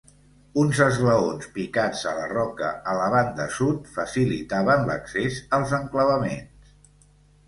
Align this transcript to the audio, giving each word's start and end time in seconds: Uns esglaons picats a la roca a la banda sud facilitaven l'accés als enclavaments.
Uns 0.59 0.77
esglaons 0.83 1.49
picats 1.57 1.99
a 2.11 2.13
la 2.19 2.23
roca 2.31 2.69
a 2.93 2.95
la 2.99 3.09
banda 3.15 3.45
sud 3.57 3.91
facilitaven 3.97 4.87
l'accés 4.93 5.37
als 5.59 5.75
enclavaments. 5.79 6.73